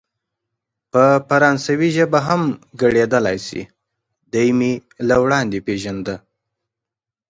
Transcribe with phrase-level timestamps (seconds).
[0.91, 1.89] په فرانسوي
[2.27, 2.41] هم
[2.81, 3.61] ګړیدلای شي،
[4.33, 4.73] دی مې
[5.07, 6.15] له وړاندې پېژانده.